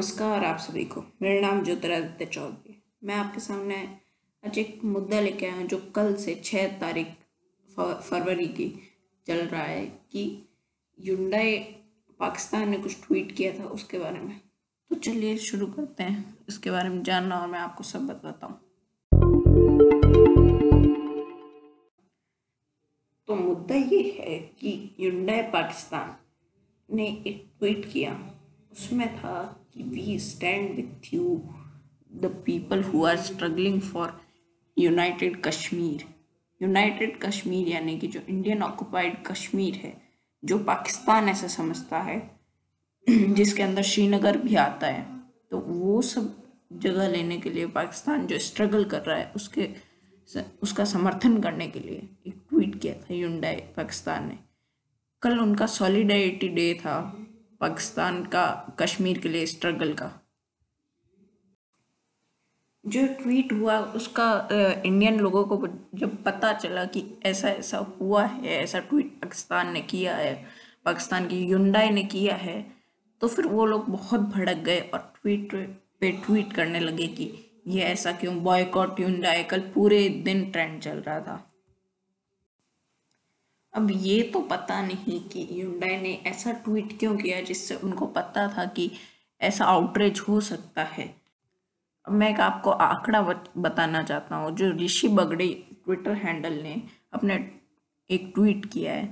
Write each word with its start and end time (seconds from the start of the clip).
नमस्कार 0.00 0.44
आप 0.44 0.58
सभी 0.58 0.84
को। 0.84 1.00
मेरा 1.22 1.48
नाम 1.48 1.62
ज्योतिरादित्य 1.64 2.26
चौधरी। 2.26 2.76
मैं 3.04 3.14
आपके 3.14 3.40
सामने 3.40 3.76
आज 4.46 4.58
एक 4.58 4.84
मुद्दा 4.84 5.20
लेके 5.20 5.46
आया 5.46 5.54
हूँ 5.54 5.66
जो 5.66 5.78
कल 5.96 6.14
से 6.16 6.34
छः 6.44 6.78
तारीख 6.80 7.06
फरवरी 7.76 8.46
की 8.48 8.68
चल 9.26 9.36
रहा 9.36 9.62
है 9.62 9.84
कि 9.86 10.22
युंडाई 11.00 11.58
पाकिस्तान 12.20 12.68
ने 12.68 12.78
कुछ 12.78 13.06
ट्वीट 13.06 13.36
किया 13.36 13.52
था 13.58 13.64
उसके 13.64 13.98
बारे 13.98 14.20
में। 14.20 14.40
तो 14.90 14.96
चलिए 14.96 15.36
शुरू 15.36 15.66
करते 15.66 16.02
हैं। 16.02 16.38
इसके 16.48 16.70
बारे 16.70 16.88
में 16.88 17.02
जानना 17.02 17.38
और 17.38 17.46
मैं 17.46 17.60
आपको 17.60 17.84
सब 17.84 18.06
बताता 18.06 18.46
हूँ। 18.46 18.60
तो 23.28 23.34
मुद्दा 23.34 23.74
ये 23.74 24.02
है 24.20 24.38
कि 24.38 24.96
युंडाई 25.00 25.42
पाकिस्तान 25.42 26.16
ने 26.88 27.22
एक 27.26 27.50
ट्वीट 27.58 27.92
किया। 27.92 28.36
उसमें 28.72 29.16
था 29.16 29.66
कि 29.74 29.82
we 29.82 30.18
stand 30.18 30.76
with 30.76 31.14
you 31.14 31.42
the 32.12 32.42
people 32.46 32.82
who 32.82 33.04
are 33.04 33.16
struggling 33.16 33.80
for 33.80 34.20
united 34.78 35.42
Kashmir 35.42 36.04
united 36.62 37.20
Kashmir 37.20 37.68
यानी 37.68 37.98
कि 37.98 38.06
जो 38.06 38.20
इंडियन 38.28 38.62
ऑक्यूपाइड 38.62 39.26
कश्मीर 39.26 39.74
है, 39.74 40.02
जो 40.44 40.58
पाकिस्तान 40.58 41.28
ऐसा 41.28 41.46
समझता 41.46 41.98
है, 41.98 42.38
जिसके 43.10 43.62
अंदर 43.62 43.82
श्रीनगर 43.82 44.36
भी 44.38 44.54
आता 44.54 44.86
है 44.86 45.20
तो 45.50 45.58
वो 45.58 46.02
सब 46.02 46.42
जगह 46.72 47.08
लेने 47.08 47.38
के 47.38 47.50
लिए 47.50 47.66
पाकिस्तान 47.66 48.26
जो 48.26 48.38
स्ट्रगल 48.38 48.84
कर 48.84 49.00
रहा 49.00 49.16
है, 49.16 49.32
उसके 49.36 49.68
उसका 50.62 50.84
समर्थन 50.84 51.40
करने 51.40 51.66
के 51.68 51.80
लिए 51.80 52.08
एक 52.26 52.42
ट्वीट 52.48 52.80
किया 52.80 52.94
था 52.94 53.14
यूंडाई 53.14 53.54
पाकिस्तान 53.54 54.28
ने। 54.28 54.38
कल 55.22 55.38
उनका 55.38 55.66
सॉलिडारिटी 55.66 56.48
डे 56.48 56.74
था। 56.74 57.19
पाकिस्तान 57.60 58.24
का, 58.24 58.74
कश्मीर 58.80 59.18
के 59.18 59.28
लिए 59.28 59.46
स्ट्रगल 59.46 59.92
का। 59.94 60.10
जो 62.84 63.06
ट्वीट 63.14 63.52
हुआ, 63.52 63.78
उसका 63.78 64.48
इंडियन 64.86 65.18
लोगों 65.20 65.44
को 65.44 65.68
जब 65.94 66.22
पता 66.24 66.52
चला 66.52 66.84
कि 66.84 67.04
ऐसा 67.26 67.48
ऐसा 67.48 67.78
हुआ 68.00 68.24
है, 68.24 68.62
ऐसा 68.62 68.78
ट्वीट 68.80 69.12
पाकिस्तान 69.22 69.72
ने 69.72 69.80
किया 69.82 70.16
है, 70.16 70.34
पाकिस्तान 70.84 71.26
की 71.28 71.40
युंडाई 71.46 71.90
ने 71.90 72.02
किया 72.04 72.34
है 72.36 72.64
तो 73.22 73.28
फिर 73.28 73.46
वो 73.46 73.66
लोग 73.66 73.86
बहुत 73.86 74.20
भड़क 74.34 74.56
गए 74.56 74.80
और 74.94 75.12
ट्वीट 75.22 75.54
पे 76.00 76.10
ट्वीट 76.24 76.52
करने 76.52 76.80
लगे 76.80 77.06
कि 77.06 77.32
ये 77.66 77.82
ऐसा 77.82 78.12
क्यों 78.12 78.36
बॉयकॉट 78.44 79.00
युंडाई 79.00 79.42
कल 79.42 79.60
पूरे 79.74 80.08
दिन 80.24 80.50
ट्रेंड 80.50 80.80
चल 80.82 80.98
रहा 80.98 81.20
था। 81.20 81.49
अब 83.74 83.90
ये 83.92 84.22
तो 84.32 84.40
पता 84.42 84.80
नहीं 84.82 85.20
कि 85.28 85.46
युंडाई 85.52 85.96
ने 85.96 86.12
ऐसा 86.26 86.52
ट्वीट 86.64 86.98
क्यों 86.98 87.16
किया 87.16 87.40
जिससे 87.42 87.74
उनको 87.76 88.06
पता 88.08 88.46
था 88.48 88.64
कि 88.68 88.90
ऐसा 89.40 89.64
आउटरीच 89.64 90.20
हो 90.20 90.40
सकता 90.40 90.82
है। 90.86 91.08
अब 92.06 92.12
मैं 92.12 92.30
एक 92.30 92.40
आपको 92.40 92.70
आंकड़ा 92.70 93.20
बताना 93.22 94.02
चाहता 94.02 94.36
हूँ, 94.36 94.54
जो 94.56 94.70
ऋषि 94.74 95.08
बगड़े 95.10 95.48
ट्विटर 95.84 96.14
हैंडल 96.16 96.52
ने 96.52 96.82
अपने 97.12 97.34
एक 98.10 98.30
ट्वीट 98.34 98.66
किया 98.66 98.92
है 98.92 99.04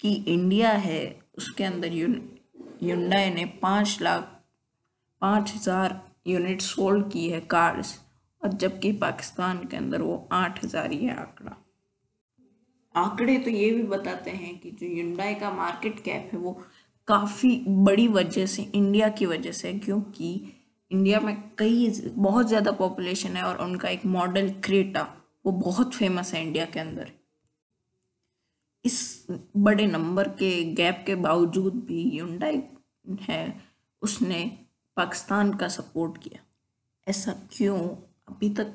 कि 0.00 0.12
इंडिया 0.28 0.70
है, 0.70 1.20
उसके 1.38 1.64
अंदर 1.64 1.92
युंडाई 1.92 3.30
ने 3.30 3.44
पाँच 3.62 3.98
लाख, 4.02 4.22
पाँच 5.22 5.52
हज़ार 5.54 6.00
यूनिट 6.26 6.60
सोल्ड 6.62 7.10
की 7.12 7.28
है 7.30 7.40
कार्स 7.50 7.98
और 8.42 8.52
जबकि 8.52 8.92
पाकिस्तान 8.94 9.64
के 9.66 9.76
अंदर 9.76 10.02
वो 10.02 10.28
आठ 10.32 10.64
हज़ार 10.64 10.92
ही 10.92 11.04
है। 11.04 11.14
आंकड़ा 12.98 13.38
तो 13.38 13.50
ये 13.50 13.70
भी 13.70 13.82
बताते 13.88 14.30
हैं 14.30 14.58
कि 14.58 14.70
जो 14.70 14.86
युंडाई 14.88 15.34
का 15.34 15.50
मार्केट 15.52 16.00
कैप 16.04 16.30
है 16.32 16.38
वो 16.38 16.52
काफ़ी 17.08 17.64
बड़ी 17.68 18.06
वजह 18.08 18.46
से 18.46 18.62
इंडिया 18.64 19.08
की 19.08 19.26
वजह 19.26 19.52
से 19.52 19.72
क्योंकि 19.74 20.32
इंडिया 20.90 21.20
में 21.20 21.36
कई 21.58 21.90
बहुत 22.08 22.48
ज़्यादा 22.48 22.72
पॉपुलेशन 22.72 23.36
है 23.36 23.42
और 23.42 23.62
उनका 23.62 23.88
एक 23.88 24.04
मॉडल 24.06 24.50
क्रेटा 24.64 25.06
वो 25.44 25.52
बहुत 25.52 25.94
फ़ेमस 25.94 26.32
है 26.34 26.42
इंडिया 26.42 26.64
के 26.64 26.80
अंदर। 26.80 27.10
इस 28.84 29.26
बड़े 29.56 29.86
नंबर 29.86 30.28
के 30.38 30.50
गैप 30.74 31.02
के 31.06 31.14
बावजूद 31.16 31.74
भी 31.86 32.02
युंडाई 32.10 32.62
है, 33.20 33.60
उसने 34.02 34.44
पाकिस्तान 34.96 35.52
का 35.54 35.68
सपोर्ट 35.68 36.18
किया। 36.22 36.40
ऐसा 37.06 37.32
क्यों? 37.52 37.78
अभी 38.28 38.50
तक 38.50 38.74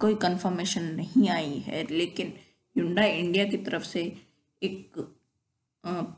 कोई 0.00 0.14
कंफर्मेशन 0.16 0.84
नहीं 0.94 1.28
आई 1.30 1.58
है, 1.58 1.86
लेकिन 1.90 2.32
युंडाई 2.76 3.10
इंडिया 3.10 3.44
की 3.44 3.56
तरफ़ 3.56 3.82
से 3.82 4.16
एक 4.62 4.92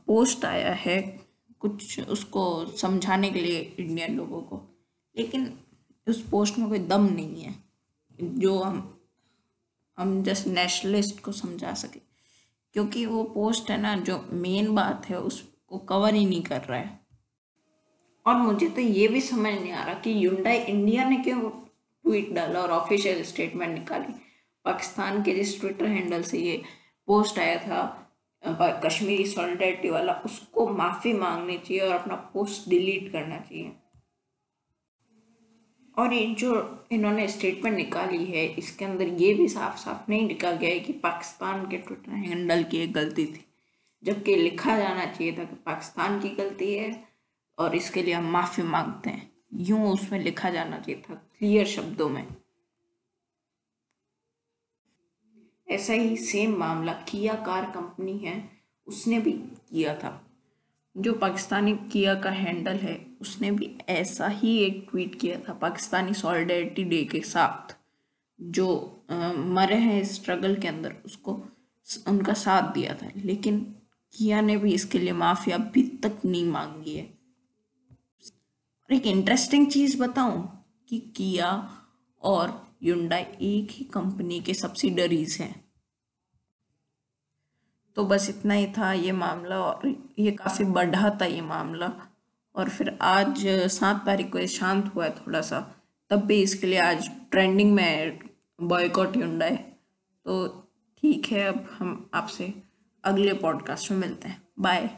पोस्ट 0.07 0.45
आया 0.45 0.73
है 0.73 1.19
कुछ 1.59 1.99
उसको 1.99 2.65
समझाने 2.77 3.29
के 3.31 3.39
लिए 3.39 3.59
इंडियन 3.79 4.17
लोगों 4.17 4.41
को। 4.41 4.61
लेकिन 5.17 5.59
उस 6.07 6.29
पोस्ट 6.29 6.57
में 6.57 6.69
कोई 6.69 6.79
दम 6.79 7.03
नहीं 7.05 7.41
है 7.41 7.55
जो 8.21 8.59
हम 8.59 9.01
हम 9.97 10.23
जस्ट 10.23 10.47
नेशनलिस्ट 10.47 11.19
को 11.19 11.31
समझा 11.31 11.73
सके। 11.73 11.99
क्योंकि 12.73 13.05
वो 13.05 13.23
पोस्ट 13.23 13.71
है 13.71 13.81
ना, 13.81 13.95
जो 13.95 14.29
मेन 14.31 14.75
बात 14.75 15.05
है, 15.05 15.19
उसको 15.19 15.77
कवर 15.77 16.13
ही 16.13 16.25
नहीं 16.25 16.41
कर 16.41 16.61
रहा 16.61 16.79
है। 16.79 16.99
और 18.25 18.35
मुझे 18.35 18.69
तो 18.69 18.81
ये 18.81 19.07
भी 19.07 19.21
समझ 19.21 19.53
नहीं 19.53 19.71
आ 19.71 19.83
रहा 19.83 19.93
कि 19.93 20.25
युंडा 20.25 20.51
इंडिया 20.51 21.09
ने 21.09 21.17
क्यों 21.17 21.49
ट्वीट 22.03 22.31
डाला 22.31 22.61
और 22.61 22.71
ऑफिशियल 22.71 23.23
स्टेटमेंट 23.23 23.79
निकाली। 23.79 24.13
पाकिस्तान 24.65 25.21
के 25.23 25.33
जिस 25.33 25.59
ट्विटर 25.61 25.85
हैंडल 25.85 26.23
से 26.23 26.39
ये 26.39 26.61
पोस्ट 27.07 27.39
आया 27.39 27.57
था 27.59 27.97
कश्मीरी 28.83 29.25
सॉलिडरिटी 29.25 29.89
वाला, 29.89 30.13
उसको 30.25 30.67
माफ़ी 30.67 31.13
मांगनी 31.13 31.57
चाहिए 31.57 31.79
और 31.79 31.95
अपना 31.95 32.15
पोस्ट 32.33 32.69
डिलीट 32.69 33.11
करना 33.11 33.37
चाहिए। 33.39 33.71
और 35.97 36.13
ये 36.13 36.25
जो 36.35 36.85
इन्होंने 36.91 37.27
स्टेटमेंट 37.27 37.75
निकाली 37.77 38.25
है, 38.25 38.45
इसके 38.47 38.85
अंदर 38.85 39.07
ये 39.21 39.33
भी 39.33 39.47
साफ़ 39.47 39.77
साफ़ 39.77 40.09
नहीं 40.09 40.27
लिखा 40.27 40.51
गया 40.51 40.69
है 40.69 40.79
कि 40.79 40.93
पाकिस्तान 40.93 41.67
के 41.69 41.77
ट्विटर 41.77 42.11
हैंडल 42.11 42.63
की 42.63 42.77
एक 42.77 42.93
गलती 42.93 43.25
थी। 43.25 43.45
जबकि 44.03 44.35
लिखा 44.35 44.77
जाना 44.77 45.05
चाहिए 45.05 45.37
था 45.37 45.43
कि 45.43 45.55
पाकिस्तान 45.65 46.19
की 46.19 46.29
गलती 46.35 46.73
है 46.73 47.03
और 47.57 47.75
इसके 47.75 48.03
लिए 48.03 48.13
हम 48.13 48.31
माफ़ी 48.31 48.63
मांगते 48.63 49.09
हैं। 49.09 49.31
यूँ 49.61 49.87
उसमें 49.89 50.19
लिखा 50.19 50.49
जाना 50.49 50.79
चाहिए 50.79 51.01
था 51.01 51.13
क्लियर 51.13 51.65
शब्दों 51.67 52.09
में। 52.09 52.25
ऐसा 55.71 55.93
ही 55.93 56.17
सेम 56.17 56.55
मामला 56.57 56.93
किया 56.93 57.33
कार 57.33 57.65
कंपनी 57.65 58.17
है 58.17 58.49
उसने 58.87 59.19
भी 59.19 59.31
किया 59.31 59.95
था। 59.95 60.27
जो 60.97 61.13
पाकिस्तानी 61.13 61.75
किया 61.91 62.15
का 62.15 62.29
हैंडल 62.29 62.75
है 62.75 63.05
उसने 63.21 63.51
भी 63.51 63.77
ऐसा 63.89 64.27
ही 64.27 64.57
एक 64.57 64.87
ट्वीट 64.91 65.19
किया 65.19 65.39
था 65.39 65.53
पाकिस्तानी 65.53 66.13
सॉलिडेरिटी 66.13 66.83
डे 66.83 67.03
के 67.05 67.19
साथ। 67.19 67.77
जो 68.41 68.67
आ, 69.09 69.33
मरे 69.33 69.75
हैं 69.75 70.03
स्ट्रगल 70.03 70.55
के 70.55 70.67
अंदर 70.67 70.95
उसको 71.05 71.43
उनका 72.07 72.33
साथ 72.33 72.73
दिया 72.73 72.93
था। 72.93 73.11
लेकिन 73.15 73.75
किया 74.17 74.41
ने 74.41 74.57
भी 74.57 74.73
इसके 74.73 74.99
लिए 74.99 75.11
माफ़ी 75.11 75.51
अभी 75.51 75.83
तक 75.83 76.17
नहीं 76.25 76.45
मांगी 76.45 76.95
है। 76.95 77.17
एक 78.91 79.07
इंटरेस्टिंग 79.07 79.67
चीज़ 79.67 80.01
बताऊँ 80.01 80.65
कि 80.87 80.99
किया 80.99 81.69
और 82.21 82.70
युंडाई 82.81 83.21
एक 83.41 83.71
ही 83.71 83.85
कंपनी 83.85 84.39
के 84.39 84.53
सब्सिडरीज 84.53 85.37
हैं। 85.41 85.53
तो 87.97 88.05
बस 88.05 88.29
इतना 88.29 88.53
ही 88.53 88.67
था 88.67 88.91
ये 88.93 89.11
मामला 89.11 89.59
और 89.59 89.87
ये 90.19 90.31
काफ़ी 90.31 90.65
बढ़ा 90.65 91.09
था 91.21 91.25
ये 91.25 91.41
मामला। 91.41 91.91
और 92.55 92.69
फिर 92.69 92.97
आज 93.01 93.45
सात 93.71 94.05
तारीख 94.05 94.31
को 94.31 94.39
ये 94.39 94.47
शांत 94.47 94.91
हुआ 94.95 95.05
है 95.05 95.15
थोड़ा 95.17 95.41
सा 95.41 95.59
तब 96.11 96.25
भी 96.25 96.41
इसके 96.43 96.67
लिए 96.67 96.79
आज 96.79 97.09
ट्रेंडिंग 97.31 97.73
में 97.73 98.19
बॉयकॉट 98.59 99.17
युंडाई 99.17 99.55
तो 99.55 100.47
ठीक 101.03 101.27
है, 101.27 101.43
अब 101.43 101.67
हम 101.79 102.09
आपसे 102.13 102.53
अगले 103.03 103.33
पॉडकास्ट 103.33 103.91
में 103.91 103.97
मिलते 103.97 104.29
हैं। 104.29 104.41
बाय 104.59 104.89